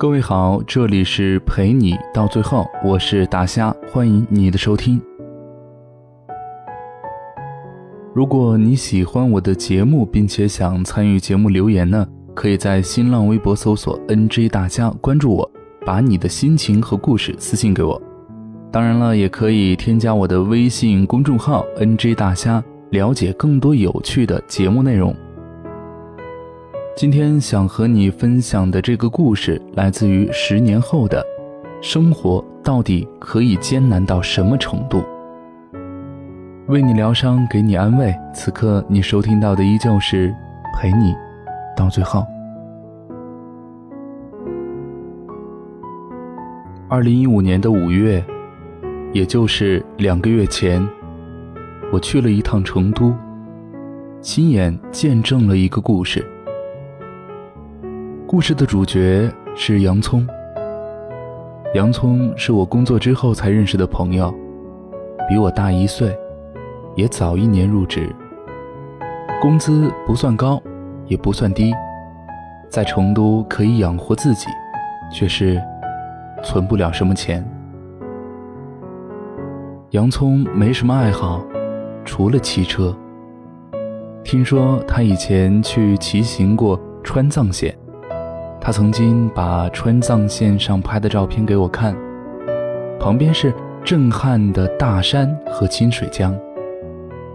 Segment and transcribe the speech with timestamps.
[0.00, 4.98] 各位好，这里是陪你到最后，我是大虾，欢迎你的收听。
[8.14, 15.50] 如果你喜欢我的节目，并且想参与节目留言呢，可以在新浪微博搜索 “nj 大虾”，关注我，
[15.84, 18.00] 把你的心情和故事私信给我。
[18.72, 25.14] 当然了，也可以添加我的微信公众号 “nj 大虾”，了解更多有趣的节目内容。
[26.96, 31.24] 今天想和你分享的这个故事，来自于十年后的
[31.80, 35.02] 生活到底可以艰难到什么程度？
[36.66, 38.14] 为你疗伤，给你安慰。
[38.34, 40.34] 此刻你收听到的依旧是
[40.76, 41.14] 陪你
[41.76, 42.26] 到最后。
[46.88, 48.22] 二零一五年的五月，
[49.12, 50.86] 也就是两个月前，
[51.92, 53.14] 我去了一趟成都，
[54.20, 56.26] 亲眼见证了一个故事。
[58.30, 60.24] 故事的主角是洋葱。
[61.74, 64.32] 洋葱是我工作之后才认识的朋友，
[65.28, 66.16] 比我大一岁，
[66.94, 68.08] 也早一年入职。
[69.42, 70.62] 工资不算高，
[71.06, 71.74] 也不算低，
[72.68, 74.46] 在成都可以养活自己，
[75.12, 75.60] 却是
[76.44, 77.44] 存不了什么钱。
[79.90, 81.44] 洋葱没什么爱好，
[82.04, 82.96] 除了骑车。
[84.22, 87.76] 听说他以前去骑行过川藏线。
[88.60, 91.96] 他曾经把川藏线上拍的照片给我看，
[92.98, 96.38] 旁边是震撼的大山和清水江，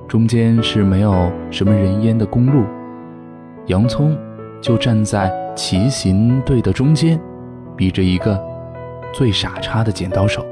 [0.08, 2.64] 中间是没有什么人烟的公路，
[3.66, 4.16] 洋葱
[4.62, 7.20] 就站在骑行队的中间，
[7.76, 8.40] 比着一个
[9.12, 10.46] 最傻叉的剪刀手。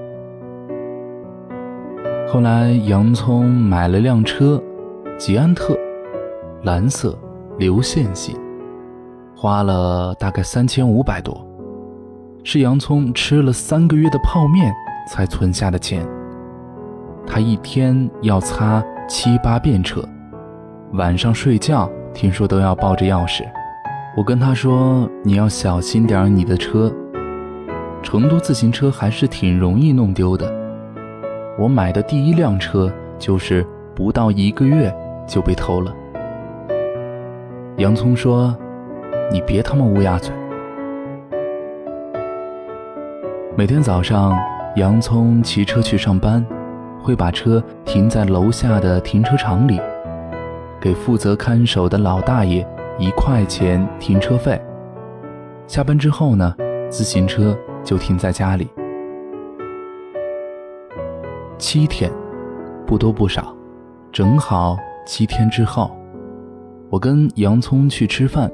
[2.27, 4.59] 后来洋葱买了辆车，
[5.19, 5.77] 捷安特，
[6.63, 7.15] 蓝色，
[7.59, 8.35] 流线型。
[9.43, 11.45] 花了大概三千五百多，
[12.45, 14.73] 是洋葱吃了三个月的泡面
[15.09, 16.07] 才存下的钱。
[17.27, 20.01] 他一天要擦七八遍车，
[20.93, 23.43] 晚上睡觉听说都要抱着钥匙。
[24.15, 26.89] 我跟他说：“你要小心点你的车，
[28.01, 30.49] 成都自行车还是挺容易弄丢的。
[31.59, 34.89] 我买的第一辆车就是不到一个月
[35.27, 35.93] 就被偷了。”
[37.75, 38.57] 洋葱说。
[39.33, 40.31] 你别他妈乌鸦嘴！
[43.57, 44.37] 每天早上，
[44.75, 46.45] 洋葱骑车去上班，
[47.01, 49.81] 会把车停在楼下的停车场里，
[50.79, 52.63] 给负责看守的老大爷
[52.99, 54.61] 一块钱停车费。
[55.65, 56.55] 下班之后呢，
[56.87, 58.69] 自行车就停在家里。
[61.57, 62.11] 七天，
[62.85, 63.51] 不多不少，
[64.11, 64.77] 正好
[65.07, 65.89] 七天之后，
[66.91, 68.47] 我跟洋葱去吃饭。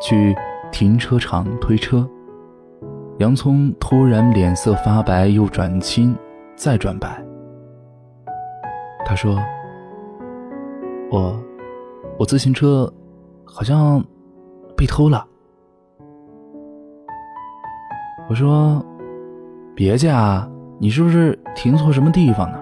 [0.00, 0.36] 去
[0.70, 2.08] 停车场推车，
[3.18, 6.16] 洋葱突然脸色发白，又转青，
[6.56, 7.24] 再转白。
[9.04, 9.38] 他说
[11.10, 11.34] ：“我，
[12.18, 12.92] 我自行车
[13.44, 14.04] 好像
[14.76, 15.26] 被偷了。”
[18.28, 18.84] 我说
[19.74, 20.46] ：“别介啊，
[20.78, 22.60] 你是不是停错什么地方呢？”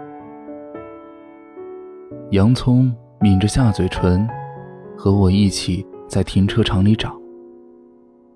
[2.31, 4.29] 洋葱抿着下嘴唇，
[4.97, 7.13] 和我一起在停车场里找。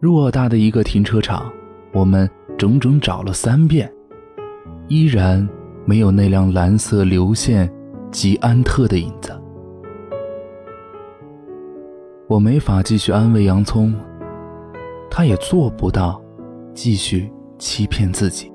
[0.00, 1.52] 偌大的一个停车场，
[1.92, 3.92] 我们整整找了三遍，
[4.88, 5.46] 依然
[5.84, 7.70] 没有那辆蓝色流线
[8.10, 9.30] 吉安特的影子。
[12.26, 13.94] 我没法继续安慰洋葱，
[15.10, 16.18] 他也做不到
[16.72, 18.50] 继续欺骗自己。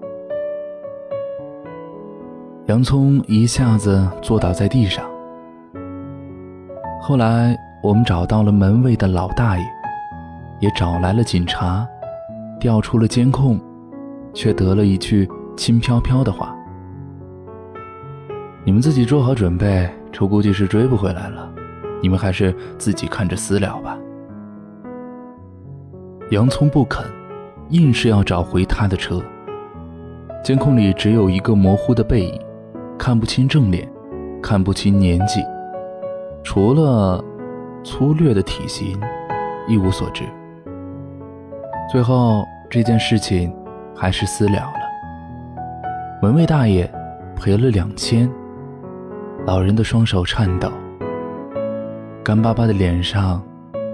[2.66, 5.06] 洋葱一下子坐倒在地上。
[7.00, 9.75] 后来我们找到了门卫的老大爷。
[10.60, 11.88] 也找来了警察，
[12.60, 13.60] 调出了监控，
[14.34, 16.56] 却得了一句轻飘飘的话
[18.64, 21.52] ：“你们自己做好准备，车估计是追不回来了，
[22.02, 23.98] 你们还是自己看着私了吧。”
[26.32, 27.06] 洋葱不肯，
[27.70, 29.22] 硬是要找回他的车。
[30.44, 32.40] 监控里只有一个模糊的背影，
[32.98, 33.88] 看不清正脸，
[34.42, 35.44] 看不清年纪，
[36.44, 37.24] 除了
[37.84, 39.00] 粗略的体型，
[39.68, 40.24] 一无所知。
[41.92, 43.56] 最后这件事情
[43.96, 44.80] 还是私了了。
[46.22, 46.90] 门卫大爷
[47.36, 48.30] 赔了两千。
[49.46, 50.72] 老人的双手颤抖，
[52.24, 53.40] 干巴巴的脸上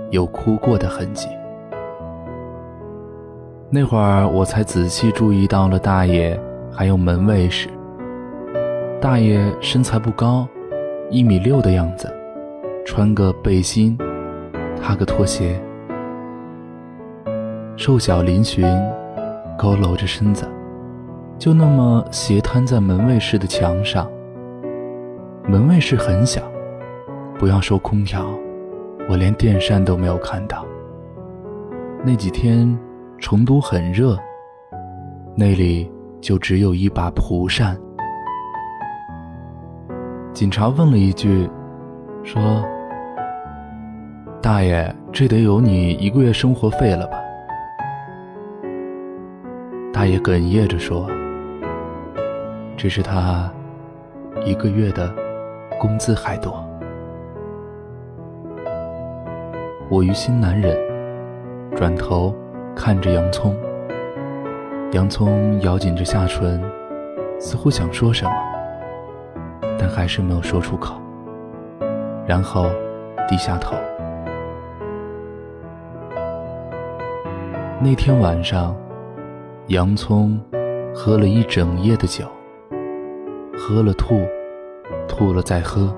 [0.09, 1.27] 有哭过的痕迹。
[3.69, 6.39] 那会儿我才仔细注意到了大爷
[6.71, 7.67] 还有门卫时。
[9.01, 10.47] 大爷身材不高，
[11.09, 12.09] 一米六的样子，
[12.85, 13.97] 穿个背心，
[14.81, 15.61] 踏个拖鞋。
[17.81, 18.61] 瘦小嶙峋，
[19.57, 20.47] 佝偻着身子，
[21.39, 24.07] 就那么斜瘫在门卫室的墙上。
[25.47, 26.43] 门卫室很小，
[27.39, 28.23] 不要说空调，
[29.09, 30.63] 我连电扇都没有看到。
[32.05, 32.77] 那几天
[33.17, 34.15] 成都很热，
[35.33, 35.91] 那里
[36.21, 37.75] 就只有一把蒲扇。
[40.33, 41.49] 警察问了一句，
[42.23, 42.63] 说
[44.39, 47.17] ：“大爷，这得有你一个月生活费了吧？”
[50.01, 51.07] 他也哽咽着说
[52.75, 53.53] ：“这是他
[54.43, 55.13] 一个月的
[55.79, 56.65] 工资还多。”
[59.91, 60.75] 我于心难忍，
[61.75, 62.33] 转头
[62.75, 63.55] 看着洋葱。
[64.93, 66.59] 洋葱咬紧着下唇，
[67.39, 68.31] 似乎想说什么，
[69.77, 70.99] 但还是没有说出口。
[72.25, 72.71] 然后
[73.29, 73.75] 低下头。
[77.79, 78.75] 那天晚上。
[79.71, 80.37] 洋葱
[80.93, 82.25] 喝了一整夜的酒，
[83.57, 84.19] 喝了吐，
[85.07, 85.95] 吐了再喝。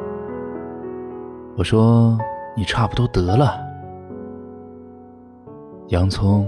[1.58, 2.16] 我说
[2.56, 3.60] ：“你差不多得了。”
[5.90, 6.48] 洋葱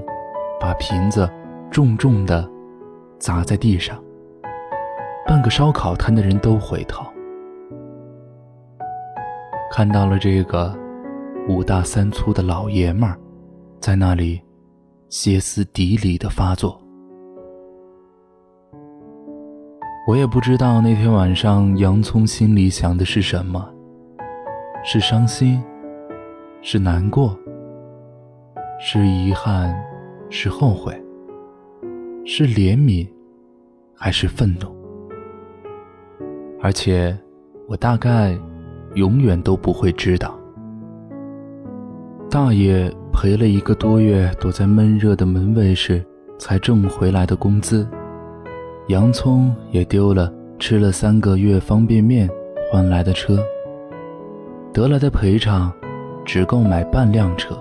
[0.59, 1.27] 把瓶子
[1.71, 2.47] 重重的
[3.17, 3.99] 砸在地上，
[5.25, 7.03] 半个烧烤摊的人都回头，
[9.71, 10.77] 看到了这个
[11.49, 13.17] 五大三粗的老爷们儿
[13.79, 14.39] 在那里
[15.09, 16.79] 歇斯底里的发作。
[20.07, 23.67] 我也不知道那天晚上洋葱心里想的是什么，
[24.83, 25.59] 是伤心，
[26.61, 27.35] 是难过，
[28.79, 29.75] 是遗憾，
[30.29, 30.93] 是后悔，
[32.23, 33.09] 是怜悯，
[33.95, 34.67] 还是愤怒？
[36.61, 37.17] 而且，
[37.67, 38.37] 我大概
[38.93, 40.39] 永远都不会知道。
[42.29, 46.05] 大爷赔了一个多月躲在闷热的门卫室
[46.37, 47.87] 才挣回来的工资。
[48.87, 52.29] 洋葱也丢了，吃了三个月方便面
[52.71, 53.39] 换来的车，
[54.71, 55.73] 得来的赔偿
[56.23, 57.57] 只够买半辆车。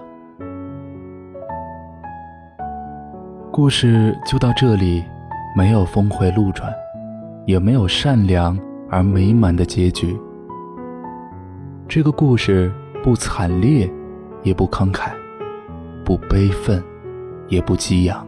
[3.51, 5.03] 故事就到这里，
[5.57, 6.71] 没有峰回路转，
[7.47, 8.59] 也没有善良
[8.91, 10.15] 而美满的结局。
[11.89, 12.71] 这个故事
[13.03, 13.91] 不惨烈，
[14.43, 15.11] 也不慷慨，
[16.05, 16.85] 不悲愤，
[17.49, 18.27] 也不激昂。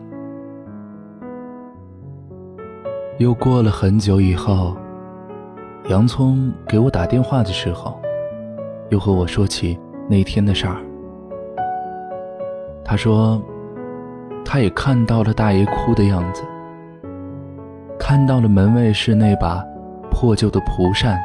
[3.19, 4.77] 又过了很久以后，
[5.89, 7.99] 洋葱给我打电话的时候，
[8.91, 10.77] 又和我说起那天的事儿。
[12.85, 13.41] 他说，
[14.45, 16.43] 他也看到了大爷哭的样子，
[17.99, 19.65] 看到了门卫室那把
[20.11, 21.19] 破旧的蒲扇。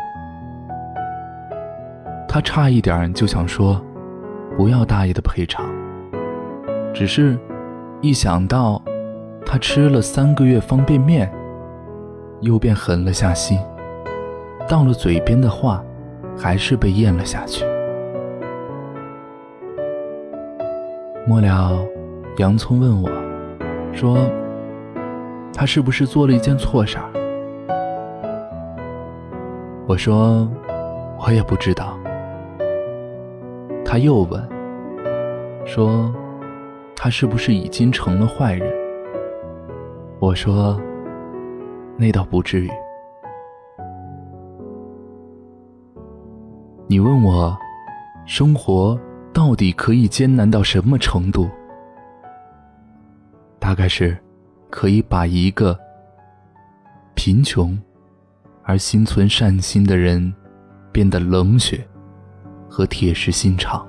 [2.26, 3.82] 他差一点就想说，
[4.56, 5.66] 不要大爷的赔偿，
[6.94, 7.38] 只是，
[8.00, 8.82] 一想到
[9.46, 11.30] 他吃了三个月方便面。
[12.42, 13.58] 又便狠了下心，
[14.68, 15.84] 到了嘴边的话，
[16.36, 17.64] 还是被咽了下去。
[21.28, 21.78] 末了，
[22.38, 23.10] 洋葱问我，
[23.94, 24.18] 说
[25.54, 27.06] ：“他是不是做了一件错事儿？”
[29.88, 30.50] 我说
[31.24, 31.96] ：“我也不知道。”
[33.86, 34.50] 他又问，
[35.64, 36.12] 说
[36.98, 38.68] ：“他是不是已经成了坏人？”
[40.18, 40.82] 我说。
[42.02, 42.72] 那倒不至于。
[46.88, 47.56] 你问我，
[48.26, 49.00] 生活
[49.32, 51.48] 到底可以艰难到什么程度？
[53.60, 54.18] 大概是，
[54.72, 55.80] 可以把一个
[57.14, 57.80] 贫穷
[58.64, 60.34] 而心存善心的人，
[60.92, 61.88] 变得冷血
[62.68, 63.86] 和铁石心肠。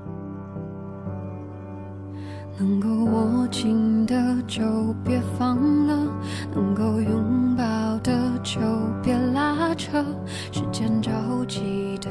[2.59, 4.15] 能够握紧的
[4.47, 4.63] 就
[5.03, 6.13] 别放了，
[6.55, 7.22] 能够拥
[10.51, 11.11] 时间着
[11.47, 12.11] 急的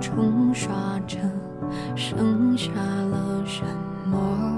[0.00, 0.72] 冲刷
[1.06, 1.18] 着，
[1.94, 3.62] 剩下了什
[4.10, 4.57] 么？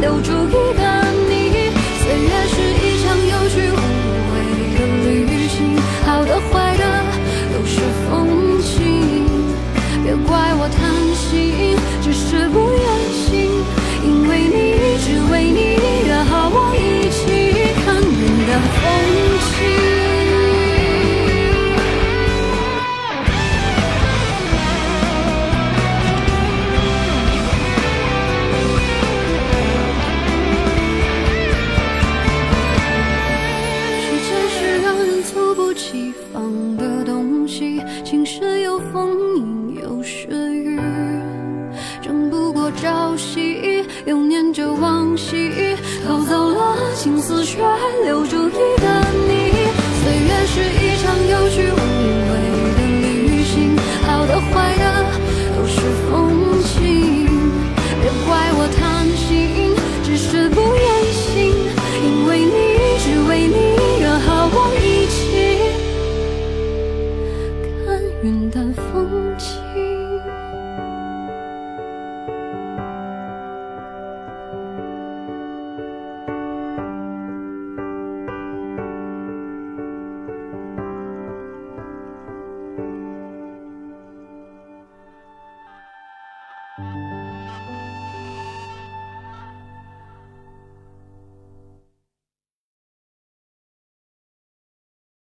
[0.00, 0.83] 留住一个
[48.04, 48.73] 留住一。